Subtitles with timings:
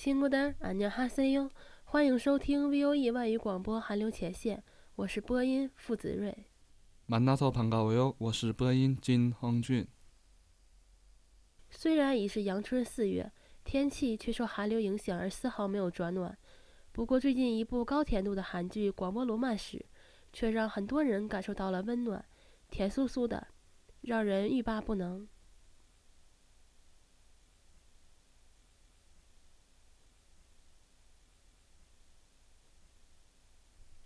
[0.00, 1.50] 亲爱的，俺娘哈塞哟，
[1.84, 4.64] 欢迎收听 VOE 外语广播韩流前线，
[4.94, 6.46] 我是播音付子睿。
[7.06, 9.86] 만나서반가워 요， 我是播音金亨俊。
[11.68, 13.30] 虽然已是阳春四月，
[13.62, 16.34] 天气却受寒流影响而丝毫没有转暖。
[16.92, 19.76] 不过，最近一部高甜度的韩剧《广播罗曼史》，
[20.32, 22.24] 却让很多人感受到了温暖，
[22.70, 23.48] 甜酥酥的，
[24.00, 25.28] 让人欲罢不能。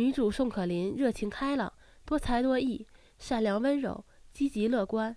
[0.00, 1.70] 女主宋可琳热情开朗、
[2.06, 2.86] 多才多艺、
[3.18, 4.02] 善良温柔、
[4.32, 5.14] 积极乐观。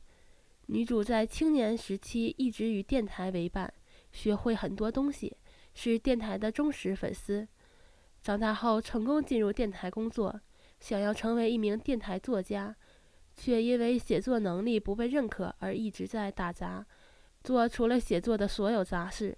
[0.65, 3.73] 女主在青年时期一直与电台为伴，
[4.11, 5.37] 学会很多东西，
[5.73, 7.47] 是电台的忠实粉丝。
[8.21, 10.37] 长大后成功进入电台工作，
[10.81, 12.75] 想要成为一名电台作家，
[13.37, 16.85] 却因为写作能力不被认可而一直在打杂，
[17.41, 19.37] 做除了写作的所有杂事。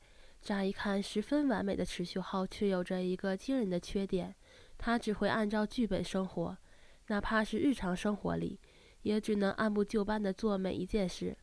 [0.41, 4.35] 乍一看十分完美的池秀浩，却有着一个惊人的缺点：
[4.75, 6.57] 他只会按照剧本生活，
[7.07, 8.59] 哪怕是日常生活里，
[9.03, 11.37] 也只能按部就班地做每一件事。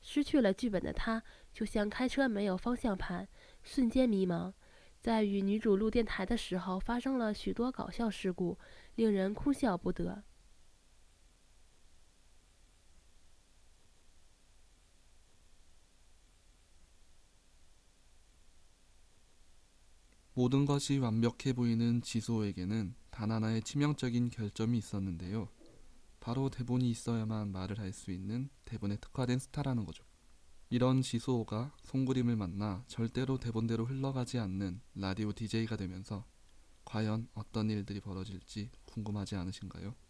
[0.00, 3.28] 失去了剧本的他，就像开车没有方向盘，
[3.62, 4.52] 瞬间迷茫。
[5.00, 8.58] 在与女主录电台的时候，发生了许多搞笑事故，
[8.96, 10.24] 令人哭笑不得。
[20.34, 25.48] 모든 것이 완벽해 보이는 지소에게는 단 하나의 치명적인 결점이 있었는데요.
[26.20, 30.04] 바로 대본이 있어야만 말을 할 수 있는 대본에 특화된 스타라는 거죠.
[30.70, 36.24] 이런 지소호가 송그림을 만나 절대로 대본대로 흘러가지 않는 라디오 DJ가 되면서
[36.86, 39.94] 과연 어떤 일들이 벌어질지 궁금하지 않으신가요?“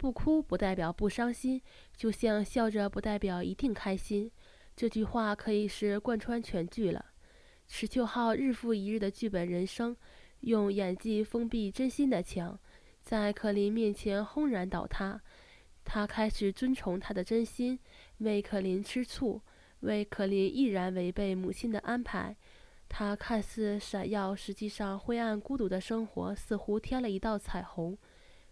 [0.00, 1.60] 不哭不代表不伤心，
[1.94, 4.30] 就像笑着不代表一定开心。”
[4.74, 7.04] 这句话可以是贯穿全剧了。
[7.68, 9.94] 池秀浩日复一日的剧本人生，
[10.40, 12.58] 用演技封闭真心的墙，
[13.02, 15.20] 在可琳面前轰然倒塌。
[15.84, 17.78] 他开始尊崇他的真心，
[18.20, 19.42] 为可琳吃醋，
[19.80, 22.34] 为可琳毅然违背母亲的安排。
[22.88, 27.98] 他看似闪耀，实际上灰暗孤独的生活似乎添了一道彩虹。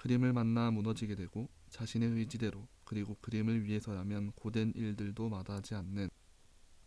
[0.00, 6.08] 그림을 만나 무너지게 되고 자신의 의지대로 그리고 그림을 위해서라면 고된 일들도 마다하지 않는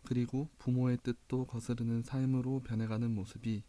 [0.02, 3.62] 그리고 부모의 뜻도 거스르는 삶으로 변해가는 모습이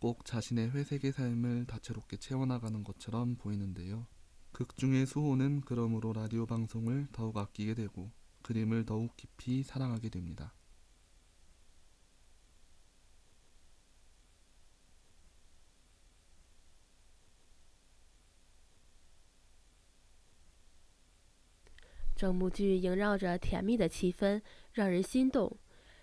[0.00, 4.06] 꼭 자신의 회색의 삶을 다채롭게 채워나가는 것처럼 보이는데요.
[4.52, 8.12] 극중의 수호는 그러므로 라디오 방송을 더욱 아끼게 되고
[8.42, 10.52] 그림을 더욱 깊이 사랑하게 됩니다.
[22.19, 24.41] “整部剧萦绕着甜蜜的气氛，
[24.73, 25.57] 让人心动。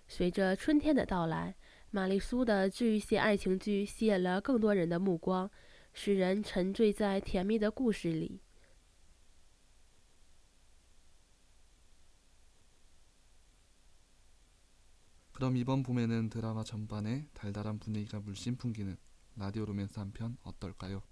[0.09, 1.55] 随着春天的到来，
[1.91, 5.51] 玛丽苏的治愈系爱情剧吸引了更多人的目光，
[5.95, 8.41] 使人沉醉在甜蜜的故事里。
[15.33, 18.97] 그럼 이번 봄에는 드라마 전반에 달달한 분위기가 물씬 풍기는
[19.37, 21.03] 라디오 로맨스 한 편 어떨까요?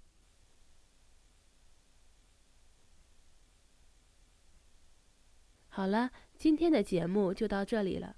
[5.76, 8.16] 好了，今天的节目就到这里了。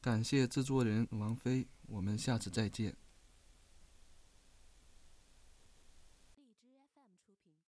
[0.00, 2.94] 感谢制作人王菲，我们下次再见。